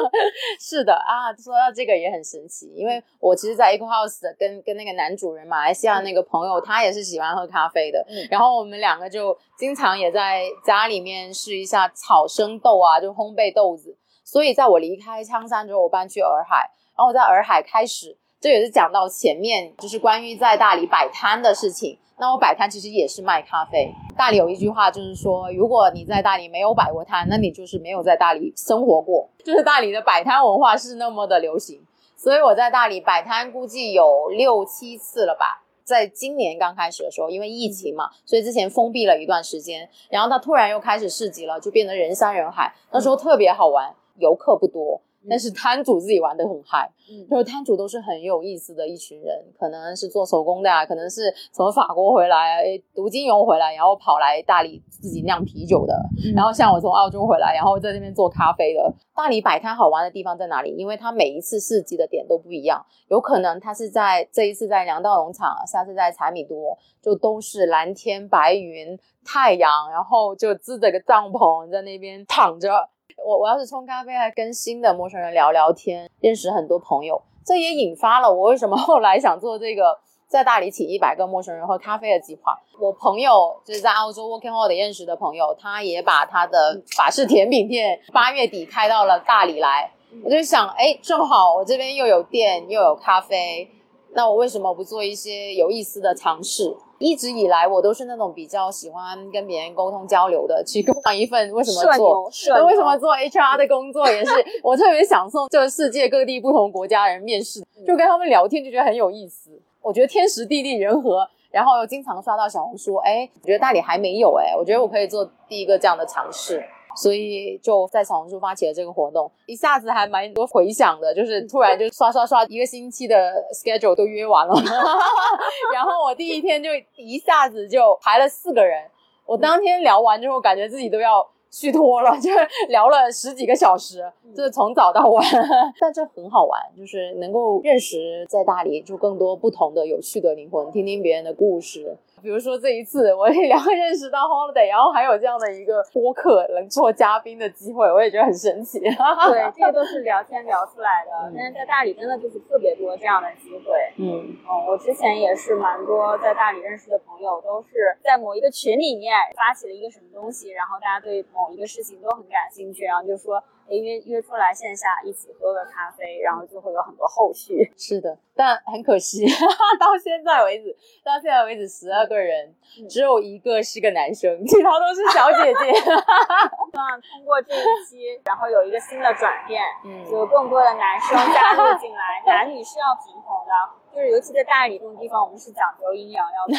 [0.58, 8.26] 是的啊，说到这个也很神奇，因为我其实，在 Eco House 的跟跟那个男主人马来西亚那个朋友，他也是喜欢喝咖啡的，嗯。
[8.30, 13.96] 然后我们两个就经常也在家里面试一下草生豆啊，就烘焙豆子。
[14.30, 21.98] 所以在我离开苍山之后，我搬去洱海，然后我在洱海开始，这也是讲到前面就是关于在大理摆摊的事情。
[22.18, 23.90] 那我摆摊其实也是卖咖啡。
[24.18, 29.26] 大理有一句话就是说，如果你在大理没有摆过摊，那你就是没有在大理生活过。
[29.42, 31.80] 就是大理的摆摊文化是那么的流行，
[32.14, 35.64] 所以我在大理摆摊估计有六七次了吧。
[35.84, 42.70] 在今年刚开始的时候，因为疫情嘛，所以之前封闭了一段时间，然后它突然又开始市集了，就变得人山人海。
[42.92, 45.00] 那时候特别好玩，游客不多。
[45.28, 55.94] 但是摊主自己玩的很嗨，嗯就是摊主都是很有意思的一群人，可能是做手工的啊，可能是从法国回来，诶，读金融回来，然后跑来大理自己酿啤酒的，
[56.36, 58.94] 然后像我从澳洲回来，然后在那边做咖啡的。
[59.14, 60.70] 大理摆摊好玩的地方在哪里？
[60.76, 72.88] 因为它每一次市集的点都不一样，有可能它是在这一次在粮道农场，下次在柴米多，就都是蓝天白云、太阳，然后就支着个帐篷在那边躺着。
[73.24, 82.58] 我我要是冲咖啡，还跟新的陌生人聊聊天，认识很多朋友，这也引发了我为什么后来想做这个在大理请一百个陌生人喝咖啡的计划。
[82.80, 89.90] 我朋友就是在澳洲 Working Holiday 认识的朋友，他也把他的法式甜品店八月底开到了大理来。
[90.24, 93.68] 我就想，哎，正好我这边又有店又有咖啡，
[94.12, 96.76] 那我为什么不做一些有意思的尝试？
[96.98, 104.32] 一直以来，我都是那种比较喜欢跟别人沟通交流的，去跟我一份为什么做，社为什么做 HR 的工作，也是
[104.62, 109.50] 我特别享受，就是世界各地不同国家人面试，就跟他们聊天，就觉得很有意思。
[109.80, 116.64] 我觉得天时地利人和，然后又经常刷到小红书，哎，我觉得大理还没有，哎，我觉得我可以做第一个这样的尝试。
[117.00, 124.54] 所以就在小红书发起了这个活动，一下子还蛮多回响的，就是突然就刷刷刷，一个星期的 schedule 都约完了，
[125.72, 128.82] 然后我第一天就一下子就排了四个人，
[129.24, 132.30] 我当天聊完之后，感觉自己都要虚脱了，就
[132.68, 135.24] 聊了十几个小时，就是从早到晚，
[135.80, 141.96] 但这很好玩，就是能够认识在大理就更多不同的有趣的灵魂，听听别人的故事。
[142.22, 148.78] 比如说这一次，我也聊认识到 Holiday，然后还有这样的一个播客能做嘉宾的机会，我也觉得很神奇。
[149.30, 151.32] 对，这些都是聊天聊出来的。
[151.36, 153.74] 但是在大理真的就是特别多这样的机会。
[153.96, 163.42] 嗯，哦，我之前也是蛮多在大理认识的朋友，都是在某一个群里面发起了一个什么东西，然后大家对某一个事情都很感兴趣，然后就说，
[163.76, 167.70] 约约出来线下一起喝个咖啡，然后就会有很多后续。
[167.76, 169.26] 是的，但很可惜，
[169.78, 172.54] 到现在为止，到现在为止十二个人，
[172.88, 175.74] 只有一个是个男生，其他都是小姐姐。
[175.78, 183.52] 希望通过这一期，然后有一个新的转变，嗯，有更多的男生加入进来，男女是要平衡的。
[183.90, 186.46] 就是尤其在大理这种地方，我们是讲究阴阳要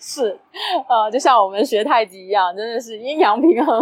[0.00, 0.40] 是，
[0.88, 3.80] 呃，就像我们学太极一样，真的是阴阳平衡。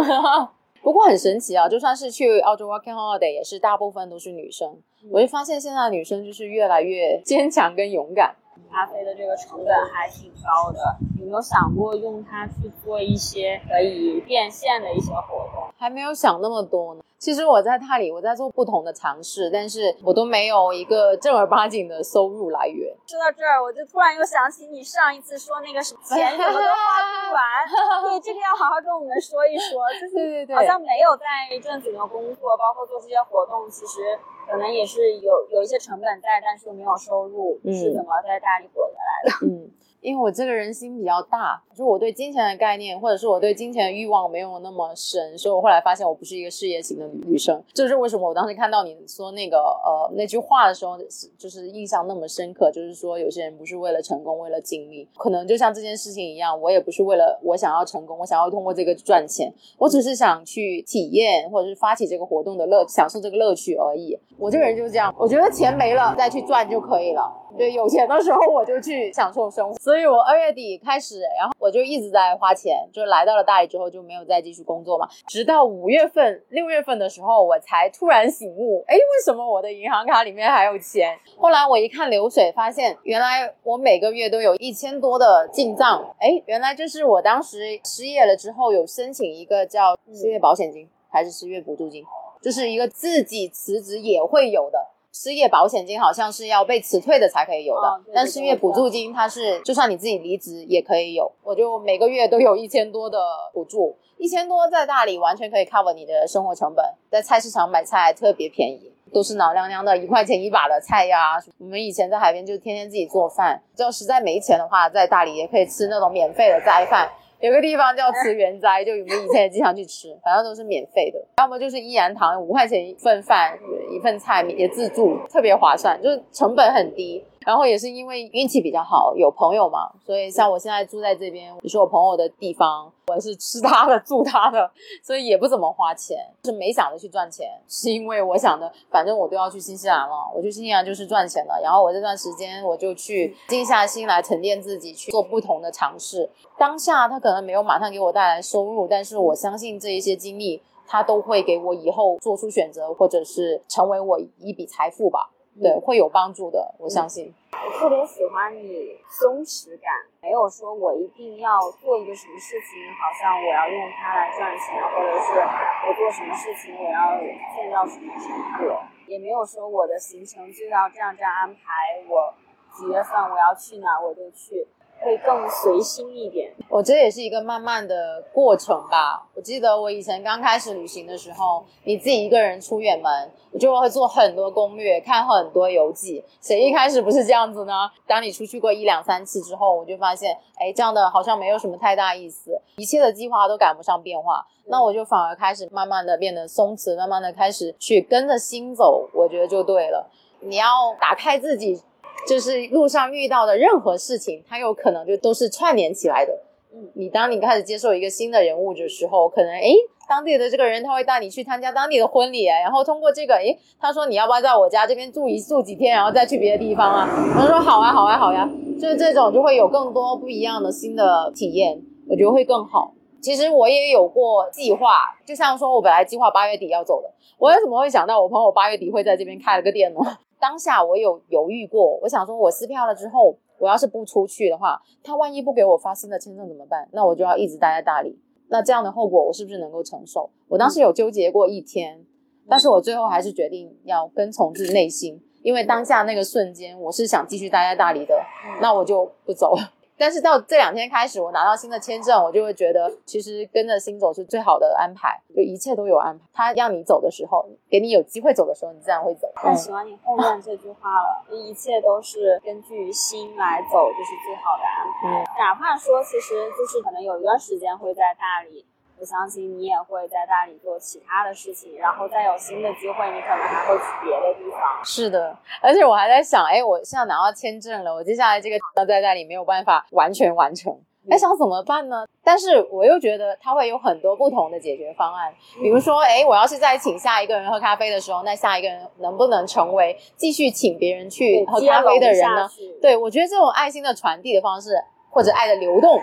[0.81, 4.77] 不过很神奇啊，就算是去澳洲 working holiday，也是大部分都是女生。
[5.11, 8.35] 我就发现现在女生就是越来越坚强跟勇敢。
[8.71, 15.73] 咖啡的这个成本还挺高的，有没有想过用它去做一些可以变现的一些活动？
[15.77, 17.01] 还没有想那么多呢。
[17.19, 22.95] 其实我在大理，我在做不同的尝试，但是我都没有一个正儿八经的收入来源。
[23.05, 29.83] 说到这儿，我就突然又想起你上一次说那个什么钱怎么都花不完，对，这个要好好跟我们说一说。
[29.99, 34.17] 就是 好像没有在正经的工作，包括做这些活动，其实
[34.49, 39.45] 可能也是有有一些成本在，但是又没有收入，是怎么在大理活下来的？
[39.45, 39.69] 嗯。
[40.01, 47.61] 因为我这个人心比较大，就我对金钱的概念，或者是我对金钱的欲望没有那么深，所以我后来发现我不是一个事业型的女生。
[47.73, 48.29] 这是为什么？
[48.29, 50.97] 我当时看到你说那个呃那句话的时候，
[51.37, 52.71] 就是印象那么深刻。
[52.71, 64.17] 就是说，有些人不是为了成功，为了经历，可能就像这件事情一样，我也不是为了我想要成功，我想要通过这个赚钱，我只是想去体验，或者是发起这个活动的乐，享受这个乐趣而已。
[64.37, 67.31] 我这个人就是这样，我觉得钱没了再去赚就可以了。
[67.57, 69.77] 对，有钱的时候我就去享受生活。
[69.79, 75.07] 所以我二月底开始，然后我就一直在花钱，就来到了大理之后就没有再继续工作嘛。
[75.27, 81.17] 直到五月份、六月份的时候，我才突然醒悟，哎，为什么我的银行卡里面还有钱？
[81.37, 86.15] 后来我一看流水，发现原来我每个月都有一千多的进账。
[86.19, 92.03] 哎，原来这是我当时失业了之后有申请一个叫失业保险金还是失业补助金，
[92.41, 94.87] 就是一个自己辞职也会有的。
[95.11, 101.31] 失业保险金好像是要被辞退的才可以有的，但失业补助金它是就算你自己离职也可以有。
[101.43, 103.19] 我就每个月都有一千多的
[103.53, 111.41] 补助，一千多在大理完全可以 cover 你的生活成本，在菜市场买菜特别便宜，都是老亮亮的一块钱一把的菜呀。
[111.57, 117.09] 我们以前在海边就天天自己做饭，要实在没钱的话，在大理也可以吃那种免费的斋饭。
[117.41, 121.19] 有个地方叫慈源斋，就我们以前也经常去吃， 反正都是免费的。
[121.37, 123.57] 要么就是一然堂，五块钱一份饭，
[123.91, 127.23] 一份菜也自助，特别划算，就是成本很低。
[127.49, 134.69] 然后也是因为运气比较好，有朋友嘛，所以像我现在住在这边，也是我朋友的地方，我是吃他的住他的，
[135.03, 141.59] 所以也不怎么花钱，是没想着去赚钱，是因为我想的，反正我都要去新西兰了，我去新西兰就是赚钱了。
[141.63, 146.29] 然后我这段时间我就去静下心来沉淀自己，去做不同的尝试。
[146.55, 155.31] 当下他可能没有马上给我带来收入，但是我相信这一些经历，他都会给我以后做出选择，或者是成为我一笔财富吧。
[155.61, 157.33] 对，会有帮助的，我相信。
[157.77, 165.39] 特别喜欢你松弛感，没有说我一定要做一个什么事情，好像我要用它来赚钱，或者是
[165.87, 167.17] 我做什么事情我要
[167.55, 168.29] 见到什么结
[168.63, 172.33] 果，也没有说我的行程就要这样这样安排，我
[172.75, 174.67] 几月份我要去哪我就去。
[175.01, 179.25] 会更随心一点，我这也是一个慢慢的过程吧。
[179.33, 186.23] 我记得我以前刚开始旅行的时候，你自己一个人出远门，我就会做很多攻略，看很多游记。
[186.41, 187.89] 谁一开始不是这样子呢？
[188.05, 194.45] 当你出去过一两三次之后，我就发现，哎，这样的好像没有什么太大意思，一切的计划都赶不上变化。
[194.65, 200.09] 那我就反而开始慢慢的变得松弛，慢慢的开始去跟着心走，我觉得就对了。
[200.41, 201.81] 你要打开自己。
[202.27, 206.37] 就是路上遇到的任何事情，它有可能就都是串联起来的。
[206.73, 209.73] 嗯，你当你开始接受一个新的人物的时候，可能诶，
[210.07, 217.09] 当地的这个人他会带你去参加当地的婚礼，然后通过这个，诶，他说你要不要在我家这边住一住几天，然后再去别的地方啊？
[217.35, 218.47] 我说好啊，好啊，好呀，
[218.79, 222.93] 就是这种就会有更多不一样的新的体验，我觉得会更好。
[223.21, 229.99] 其实我也有过计划，就像说我本来计划八月底要走的，我为什么会想到我朋友八月底会在这边开了个店呢？
[230.39, 236.87] 当下我有犹豫过，我想说，我撕票了之后，我要是不出去的话，他万一不给我发新的签证怎么办？
[236.93, 240.29] 那我就要一直待在大理，那这样的后果我是不是能够承受？
[240.47, 242.05] 我当时有纠结过一天，
[242.47, 248.15] 但是我最后还是决定要跟从自己内心，因为当下那个瞬间我是想继续待在大理的，
[248.61, 249.73] 那我就不走了。
[249.99, 256.23] 但是到这两天开始，我拿到新的签证，我就会觉得，其实跟着心走是最好的安排，就一切都有安排。
[256.33, 259.29] 他让你走的时候，给你有机会走的时候，你自然会走。
[259.35, 265.23] 太喜欢你后面这句话了，一切都是根据心来走，就是最好的安排。
[265.37, 268.65] 哪怕说，其实就是可能有一段时间会在大理。
[269.01, 274.83] 我相信你也会在大理做其他的事情，然后再有新的机会，你可能还会去别的地方。
[274.83, 280.77] 是的，而且我还在想，哎，我现在拿到签证了，我接下来这个在那里没有办法完全完成。
[281.05, 282.05] 那，想怎么办呢？
[282.23, 285.33] 但是我又觉得它会有很多不同的解决方案。
[285.59, 292.47] 比如说，哎，我要是在请下一个人喝咖啡的时候，那下一个人能不能成为继续请别人去喝咖啡的人呢？
[292.81, 294.71] 对，我觉得这种爱心的传递的方式，
[295.09, 295.99] 或者爱的流动。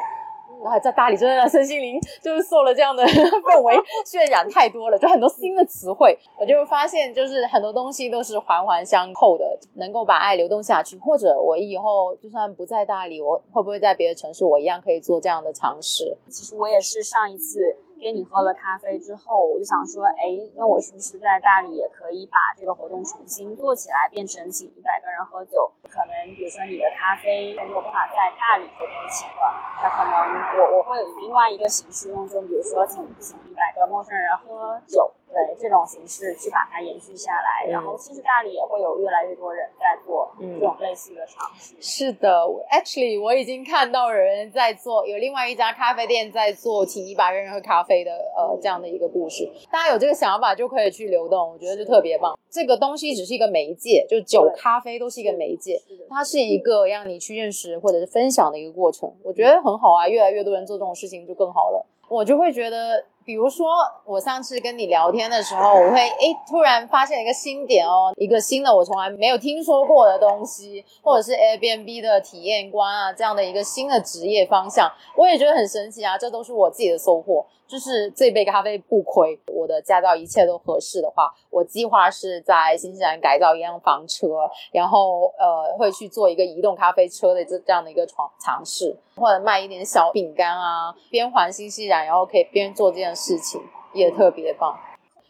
[0.65, 10.97] 啊，在大理真的身心灵就是受了这样的 氛围渲染太多了，就很多新的词汇，我就发现就是很多东西都是环环相扣的，能够把爱流动下去。
[10.99, 16.17] 或者我以后就算不在大理，我会不会在别的城市，我一样可以做这样的尝试？
[16.29, 17.77] 其实我也是上一次。
[18.07, 25.69] 跟你喝了咖啡之后，我就想说，哎，那我是不是在大理也可以把这个活动重新做起来，变成请一百个人喝酒？
[25.91, 29.51] 可能比如说你的咖啡没有办法在大理这边请了，
[29.83, 30.15] 那可能
[30.55, 35.11] 我我会以另外一个形式用，就比如说请请一百个陌生人喝酒。
[35.29, 41.75] 对这种形式去把它延续下来，然后其实大理也会有越来越多人在做这种类似的尝试。
[41.79, 49.47] 是的，actually 我已经看到有人在做，有另外一家咖啡店在做请一百个人喝咖啡的呃这样的一个故事。
[49.71, 52.39] 大家有这个想法就可以去流动，我觉得就特别棒。
[52.49, 55.79] 这个东西只是一个媒介，就酒、咖啡都是一个媒介，
[56.09, 59.13] 它是一个让你去认识或者是分享的一个过程。
[59.23, 61.85] 我觉得很好啊，越来越多人做这种事情就更好了。
[62.09, 63.05] 我就会觉得。
[63.27, 63.67] 比如说，
[64.05, 77.45] 我上次跟你聊天的时候，我会诶突然发现一个新点哦，一个新的我从来没有听说过的东西，或者是 Airbnb 的体验官啊这样的一个新的职业方向，我也觉得很神奇啊，这都是我自己的收获。
[77.67, 93.61] 就是这杯咖啡不亏，我的驾照一切都合适的话，我计划是在新西兰改造一辆房车，然后呃会去做一个移动咖啡车的这这样的一个尝尝试，或者卖一点小饼干啊，边环新西兰，然后可以边做这件事情，
[93.93, 94.79] 也特别棒。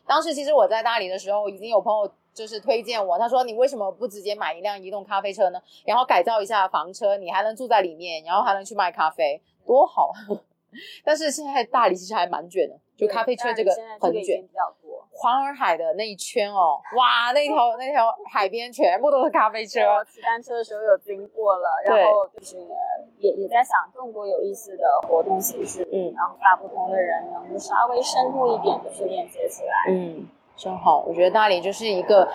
[0.06, 5.60] 当时其实我在大理的时候，已经有朋友就是推荐我，他说你为什么不直接买一辆移动咖啡车呢？
[5.84, 10.12] 然后改造一下房车，你还能住在里面，然后还能去卖咖啡，多好。
[11.04, 13.70] 但是现在大理其实还蛮卷的，就咖啡车这个
[14.00, 14.86] 很卷，比较多。
[15.18, 19.80] 黄洱海的那一圈哦，哇，那条那条海边全部都是咖啡车。
[20.04, 22.56] 骑单车的时候有经过了，然后就是
[23.18, 31.02] 也也在想更多有意思的活动形式，嗯，然后把不同的人能够稍微深入一点的去链接起来，嗯，真好。
[31.06, 32.28] 我觉得大理就是一个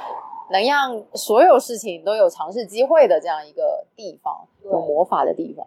[0.49, 5.63] 能让所有事情都有尝试机会的这样一个地方，有魔法的地方。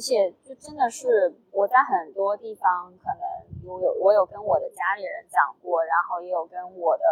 [0.00, 7.04] 而且就真的是我在很多地方，可能我有我有跟我的家里人讲过，然后也有跟我的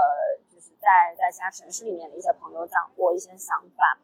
[0.48, 3.98] 就是在在其他城市里面的一些朋友讲过一些想法。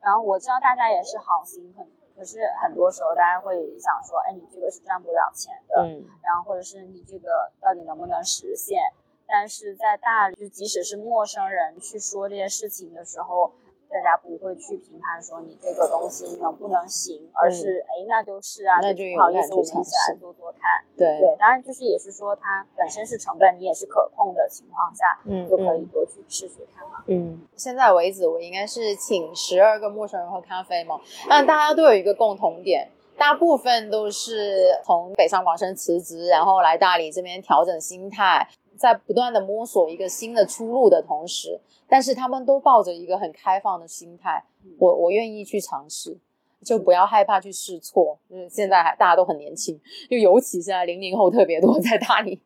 [0.00, 8.82] 然后我知道大家也是好心，可可是很多时候大家会想说，哎，你这个是赚不了钱的，嗯，然后或者是你这个到底能不能实现？
[9.28, 13.52] 但是在大就即使是陌生人去说这些事情的时候。
[13.94, 20.82] 大家不会去评判说你这个东西能不能行，而是哎，那就是啊，那就不好意思，我们一起来做做看。
[20.96, 27.04] 对对，当然就是也是说它本身是成本，你也是可控的情况下，嗯，就可以多去试试看嘛。
[27.06, 38.48] 嗯，现在为止我应该是请十二个陌生人喝咖啡嘛，但大家都有一个共同点，大部分都是从北上广深辞职，然后来大理这边调整心态。
[38.76, 44.44] 在不断的摸索一个新的出路的同时，但是他们都抱着一个很开放的心态，
[44.78, 46.16] 我我愿意去尝试，
[46.62, 48.18] 就不要害怕去试错。
[48.28, 52.40] 就是现在还大家都很年轻，就尤其现在零零后特别多在大理，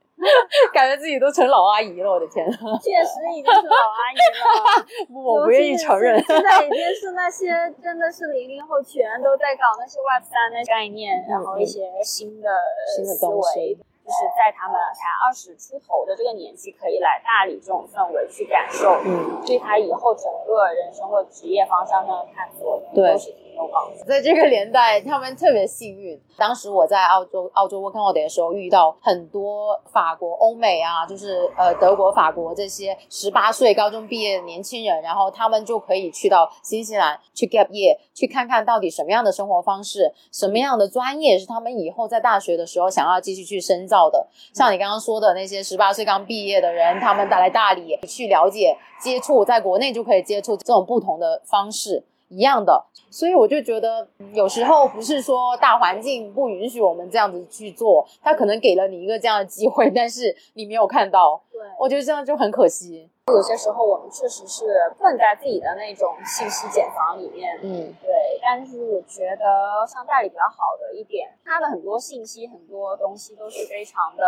[0.73, 2.11] 感觉自己都成老阿姨了。
[2.11, 6.23] 我的天，确实已经是老阿姨了，我不愿意承认。
[6.25, 7.49] 现在已经是那些
[7.83, 12.51] 真的是零零后，全都在搞那些 Web 三的概念，然后一些新的
[12.97, 13.79] 新的思维。
[14.09, 23.48] 就是在他们才二十出头的这个年纪，可以来大理这种氛围去感受，嗯，对他以后整个人生或职业方向上的探索，对，都是挺
[24.07, 26.21] 在这个年代，他们特别幸运。
[26.37, 44.09] 当时我在澳洲，澳洲 Work h o l d a y 的时候，遇到很多法国、欧美啊，就是呃德国、法国这些十八岁高中毕业的年轻人，然后他们就可以去到新西兰去 gap year，去看看到底什么样的生活方式，什么样的专业是他们以后在大学的时候想要继续去深造。
[44.09, 63.11] 的，像你刚刚说的那些十八岁刚毕业的人，他们带来大理去了解、接触，在国内就可以接触这种不同的方式一样的，所以我就觉得有时候不是说大环境不允许我们这样子去做，他可能给了你一个这样的机会，但是你没有看到，对，我觉得这样就很可惜。
[63.27, 64.65] 有些时候我们确实是
[64.97, 74.25] 困在自己的那种信息茧房里面，嗯，对，但是我觉得像大理比较好的一点，它的很多信息、很多东西都是非常的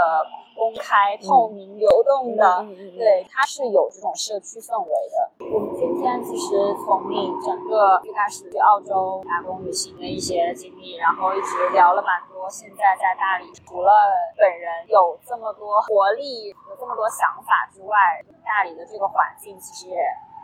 [0.54, 2.66] 公开、透明、流动的。
[2.98, 5.46] 对，它是有这种社区氛围的。
[5.48, 12.44] 我们今天其实从你整个最开始去澳洲打工旅行的一些经历，然后一直聊了蛮多。
[12.50, 13.92] 现在在大理，除了
[14.36, 20.00] 本人有这么多活力、有这么多想法之外，大理的这个环境其实也。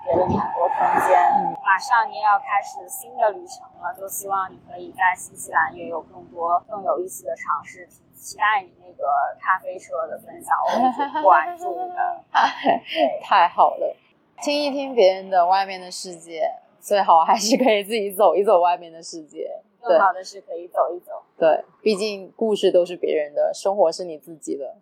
[0.06, 0.76] 给了你很多空
[1.08, 1.18] 间，
[1.64, 9.04] 马上你也要开始新的旅程了，就希望你可以在新西兰也有更多更有意思的尝试，挺期待你那个
[9.40, 12.22] 咖啡车的分享，我们挺关注的。
[13.20, 13.96] 太好了，
[14.40, 19.60] 听一听别人的外面的世界，最好还是可以自己走一走外面的世界。
[19.82, 21.20] 更好的是可以走一走。
[21.36, 24.76] 对，毕竟故事都是别人的，生活是你自己的。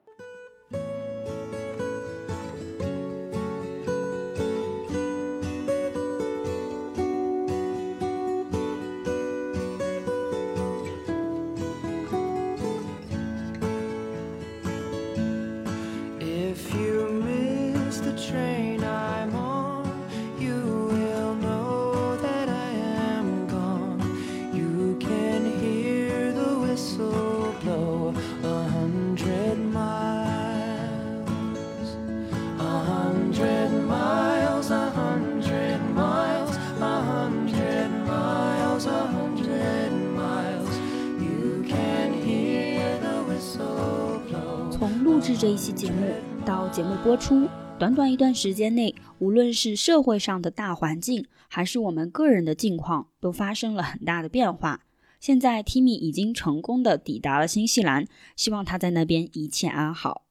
[45.45, 46.11] 这一期节目
[46.47, 47.47] 到节目播出，
[47.79, 54.87] 短短一段时间内，无论是社会上的大环境，还是我们个人的境况，都发生了很大的变化。
[55.21, 60.23] 现在 Timmy 已经成功的抵达了新西兰，希望他在那边一切安好。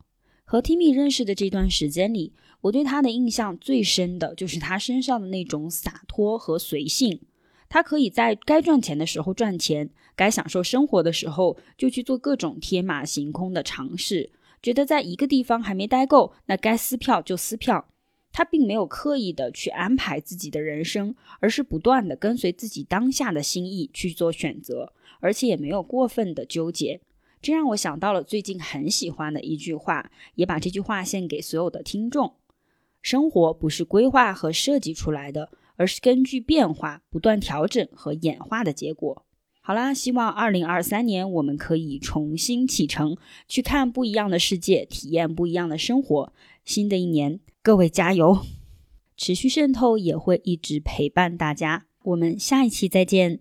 [0.46, 7.22] 和 Timmy 认识的这段时间里，我对他的印象最深的就是他身上的那种洒脱和随性。
[7.70, 14.32] 他可以在该赚钱的时候赚钱，该享受生活的时候就去做各种天马行空的尝试。
[14.64, 17.90] 觉得在一个地方还没待够，那该撕票就撕票。
[18.32, 27.00] 他并没有刻意的去安排自己的人生，而是不断的跟随自己当下的心意去做选择，而且也没有过分的纠结。
[27.42, 32.34] 这让我想到了最近很喜欢的一句话，也把这句话献给所有的听众：
[33.02, 39.26] 生活不是规划和设计出来的，而是根据变化不断调整和演化的结果。
[39.66, 43.16] 好啦，希望二零二三年我们可以重新启程，
[43.48, 46.34] 去看不一样的世界，体验不一样的生活。
[46.66, 48.40] 新的一年，各位加油！
[49.16, 51.86] 持续渗透也会一直陪伴大家。
[52.04, 53.40] 我们下一期再见。